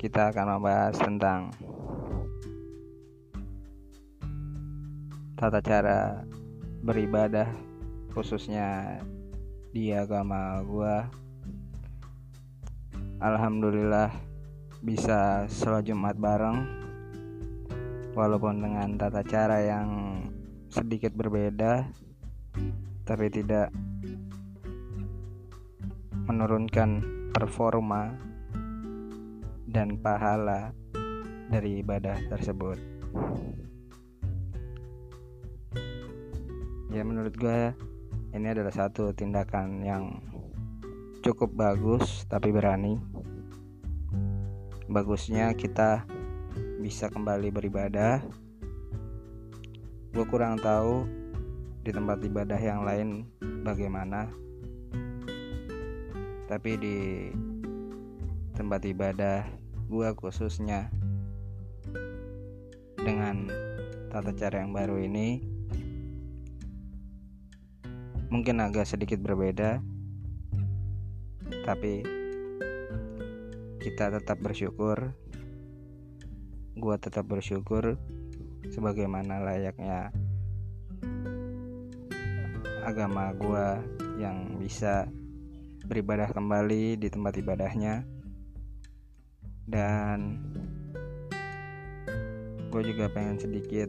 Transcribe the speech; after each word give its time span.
Kita 0.00 0.32
akan 0.32 0.46
membahas 0.56 0.96
tentang 0.96 1.52
Tata 5.36 5.60
cara 5.60 6.24
beribadah 6.80 7.73
khususnya 8.14 9.02
di 9.74 9.90
agama 9.90 10.62
gua 10.62 11.10
Alhamdulillah 13.24 14.12
bisa 14.84 15.48
sholat 15.48 15.88
Jumat 15.88 16.12
bareng. 16.20 16.60
Walaupun 18.12 18.60
dengan 18.60 19.00
tata 19.00 19.24
cara 19.24 19.64
yang 19.64 19.88
sedikit 20.68 21.16
berbeda 21.16 21.88
tapi 23.08 23.26
tidak 23.32 23.72
menurunkan 26.28 27.00
performa 27.32 28.12
dan 29.72 29.96
pahala 29.98 30.76
dari 31.48 31.80
ibadah 31.80 32.20
tersebut. 32.28 32.76
Ya 36.92 37.02
menurut 37.02 37.34
gue 37.40 37.72
ini 38.34 38.50
adalah 38.50 38.74
satu 38.74 39.14
tindakan 39.14 39.86
yang 39.86 40.18
cukup 41.22 41.54
bagus 41.54 42.26
tapi 42.26 42.50
berani. 42.50 42.98
Bagusnya 44.90 45.54
kita 45.54 46.02
bisa 46.82 47.06
kembali 47.14 47.54
beribadah. 47.54 48.18
Gue 50.10 50.26
kurang 50.26 50.58
tahu 50.58 51.06
di 51.86 51.94
tempat 51.94 52.18
ibadah 52.26 52.58
yang 52.58 52.82
lain 52.82 53.22
bagaimana. 53.62 54.26
Tapi 56.50 56.70
di 56.74 56.98
tempat 58.58 58.82
ibadah 58.82 59.46
gue 59.86 60.08
khususnya 60.18 60.90
dengan 62.98 63.46
tata 64.10 64.34
cara 64.34 64.58
yang 64.58 64.74
baru 64.74 64.98
ini 64.98 65.53
mungkin 68.34 68.58
agak 68.58 68.90
sedikit 68.90 69.22
berbeda. 69.22 69.78
Tapi 71.62 72.02
kita 73.78 74.10
tetap 74.18 74.42
bersyukur. 74.42 75.14
Gua 76.74 76.98
tetap 76.98 77.30
bersyukur 77.30 77.94
sebagaimana 78.74 79.38
layaknya 79.38 80.10
agama 82.82 83.30
gua 83.38 83.78
yang 84.18 84.58
bisa 84.58 85.06
beribadah 85.86 86.34
kembali 86.34 86.98
di 86.98 87.06
tempat 87.06 87.38
ibadahnya. 87.38 88.02
Dan 89.64 90.42
gue 92.68 92.82
juga 92.84 93.08
pengen 93.08 93.40
sedikit 93.40 93.88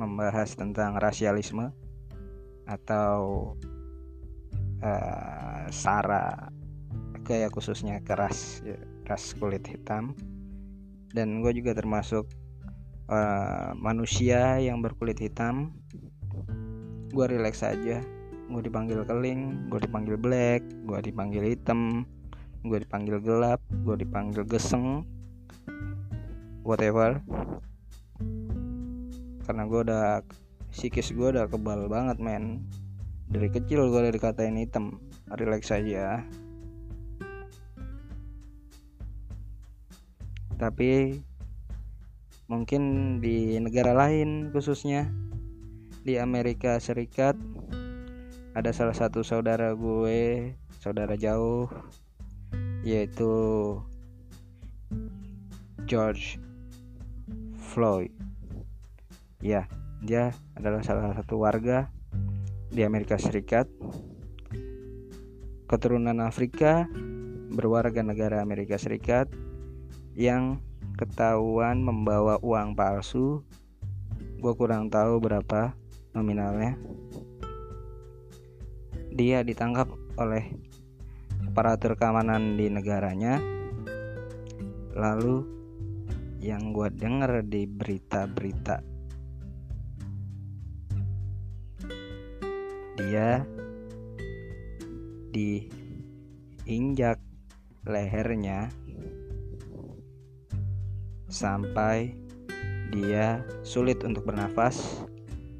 membahas 0.00 0.58
tentang 0.58 0.98
rasialisme 0.98 1.70
atau 2.72 3.52
uh, 4.80 5.64
sara 5.68 6.48
kayak 7.22 7.54
khususnya 7.54 8.00
keras 8.02 8.64
ya, 8.64 8.76
ras 9.06 9.36
kulit 9.36 9.62
hitam. 9.68 10.16
Dan 11.12 11.44
gue 11.44 11.52
juga 11.52 11.76
termasuk 11.76 12.24
uh, 13.12 13.76
manusia 13.76 14.56
yang 14.58 14.80
berkulit 14.80 15.20
hitam. 15.20 15.76
Gue 17.12 17.28
relax 17.28 17.60
aja. 17.60 18.00
Gue 18.48 18.62
dipanggil 18.64 19.04
keling 19.04 19.72
gue 19.72 19.80
dipanggil 19.80 20.16
black 20.20 20.60
gue 20.84 20.98
dipanggil 21.00 21.56
hitam 21.56 22.04
gue 22.68 22.84
dipanggil 22.84 23.16
gelap 23.20 23.60
gue 23.84 23.96
dipanggil 23.96 24.44
geseng. 24.48 25.04
Whatever. 26.64 27.20
Karena 29.42 29.62
gue 29.66 29.80
udah 29.82 30.22
psikis 30.72 31.12
gue 31.12 31.28
udah 31.36 31.46
kebal 31.52 31.86
banget 31.86 32.16
men. 32.16 32.64
Dari 33.28 33.52
kecil 33.52 33.92
gue 33.92 34.00
udah 34.00 34.12
dikatain 34.12 34.56
hitam. 34.56 34.96
Relax 35.28 35.68
aja. 35.68 36.24
Tapi 40.56 41.20
mungkin 42.48 42.82
di 43.20 43.60
negara 43.60 43.92
lain 43.92 44.48
khususnya 44.52 45.08
di 46.04 46.16
Amerika 46.16 46.80
Serikat 46.80 47.36
ada 48.52 48.68
salah 48.72 48.92
satu 48.96 49.24
saudara 49.24 49.72
gue 49.72 50.52
saudara 50.80 51.16
jauh 51.16 51.68
yaitu 52.84 53.32
George 55.88 56.40
Floyd. 57.58 58.12
Ya 59.42 59.66
dia 60.02 60.34
adalah 60.58 60.82
salah 60.82 61.14
satu 61.14 61.38
warga 61.38 61.86
di 62.74 62.82
Amerika 62.82 63.14
Serikat. 63.22 63.70
Keturunan 65.70 66.18
Afrika 66.18 66.90
berwarga 67.54 68.02
negara 68.02 68.42
Amerika 68.42 68.74
Serikat 68.82 69.30
yang 70.18 70.58
ketahuan 70.98 71.86
membawa 71.86 72.42
uang 72.42 72.74
palsu. 72.74 73.46
Gue 74.42 74.52
kurang 74.58 74.90
tahu 74.90 75.22
berapa 75.22 75.70
nominalnya. 76.18 76.74
Dia 79.14 79.46
ditangkap 79.46 79.86
oleh 80.18 80.50
aparatur 81.46 81.94
keamanan 81.94 82.58
di 82.58 82.66
negaranya. 82.66 83.38
Lalu 84.98 85.46
yang 86.42 86.74
gue 86.74 86.90
dengar 86.90 87.46
di 87.46 87.70
berita-berita 87.70 88.91
dia 93.12 93.44
diinjak 96.64 97.20
lehernya 97.84 98.72
sampai 101.28 102.16
dia 102.88 103.44
sulit 103.68 104.00
untuk 104.00 104.24
bernafas 104.24 105.04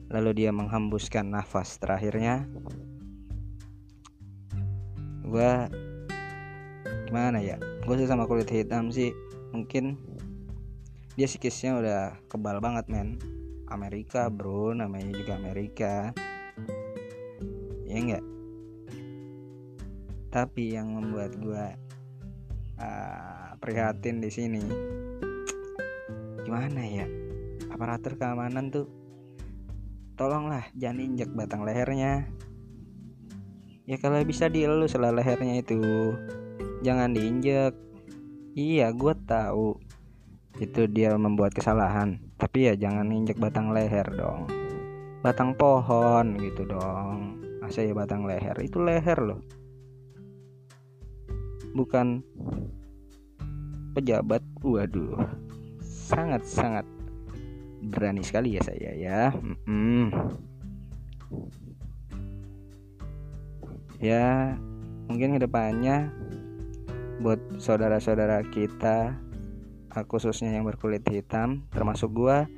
lalu 0.08 0.32
dia 0.32 0.48
menghembuskan 0.48 1.28
nafas 1.28 1.76
terakhirnya. 1.76 2.48
Gue 5.20 5.52
gimana 7.04 7.36
ya? 7.44 7.60
Gue 7.84 8.00
sih 8.00 8.08
sama 8.08 8.24
kulit 8.24 8.48
hitam 8.48 8.88
sih. 8.88 9.12
Mungkin 9.52 10.00
dia 11.20 11.28
psikisnya 11.28 11.76
udah 11.76 12.00
kebal 12.32 12.64
banget 12.64 12.88
men. 12.88 13.20
Amerika 13.68 14.32
bro 14.32 14.72
namanya 14.72 15.12
juga 15.12 15.36
Amerika 15.36 16.16
ya 17.92 18.00
enggak? 18.00 18.24
Tapi 20.32 20.72
yang 20.72 20.96
membuat 20.96 21.36
gue 21.36 21.64
uh, 22.80 23.52
prihatin 23.60 24.24
di 24.24 24.32
sini 24.32 24.64
gimana 26.40 26.80
ya? 26.88 27.04
Aparatur 27.68 28.16
keamanan 28.16 28.72
tuh 28.72 28.88
tolonglah 30.16 30.64
jangan 30.72 31.04
injak 31.04 31.28
batang 31.36 31.68
lehernya. 31.68 32.32
Ya 33.84 34.00
kalau 34.00 34.24
bisa 34.24 34.48
dielus 34.48 34.96
lah 34.96 35.12
lehernya 35.12 35.60
itu. 35.60 36.16
Jangan 36.80 37.12
diinjek. 37.12 37.76
Iya 38.56 38.88
gue 38.96 39.14
tahu 39.28 39.76
itu 40.60 40.88
dia 40.88 41.12
membuat 41.20 41.52
kesalahan. 41.52 42.20
Tapi 42.40 42.72
ya 42.72 42.74
jangan 42.76 43.12
injek 43.12 43.36
batang 43.36 43.68
leher 43.68 44.08
dong. 44.16 44.48
Batang 45.20 45.54
pohon 45.60 46.40
gitu 46.40 46.64
dong 46.64 47.51
masa 47.62 47.86
ya 47.86 47.94
batang 47.94 48.26
leher? 48.26 48.58
Itu 48.58 48.82
leher 48.82 49.22
loh. 49.22 49.40
Bukan 51.78 52.26
pejabat. 53.94 54.42
Waduh. 54.66 55.22
Sangat 55.80 56.42
sangat 56.42 56.84
berani 57.86 58.26
sekali 58.26 58.58
ya 58.58 58.62
saya 58.66 58.90
ya. 58.98 59.20
Mm 59.30 59.56
-mm. 59.62 60.06
ya 64.02 64.58
mungkin 65.06 65.38
ke 65.38 65.46
depannya 65.46 66.10
buat 67.22 67.38
saudara-saudara 67.62 68.42
kita 68.50 69.14
khususnya 70.10 70.58
yang 70.58 70.66
berkulit 70.66 71.06
hitam 71.06 71.62
termasuk 71.70 72.10
gua 72.10 72.50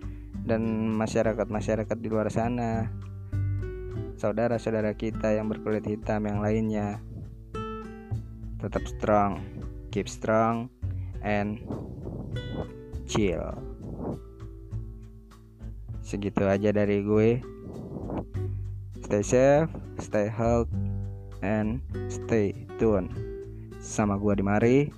dan 0.48 0.64
masyarakat-masyarakat 0.96 1.96
di 2.00 2.08
luar 2.08 2.32
sana 2.32 2.88
saudara-saudara 4.24 4.96
kita 4.96 5.36
yang 5.36 5.52
berkulit 5.52 5.84
hitam 5.84 6.24
yang 6.24 6.40
lainnya. 6.40 6.96
Tetap 8.56 8.88
strong 8.88 9.44
keep 9.92 10.08
strong 10.08 10.72
and 11.20 11.60
chill. 13.04 13.52
Segitu 16.00 16.48
aja 16.48 16.72
dari 16.72 17.04
gue. 17.04 17.44
Stay 19.04 19.20
safe 19.20 19.68
stay 20.00 20.32
healthy 20.32 20.72
and 21.44 21.84
stay 22.08 22.56
tune. 22.80 23.12
Sama 23.78 24.16
gua 24.16 24.32
di 24.32 24.40
mari 24.40 24.88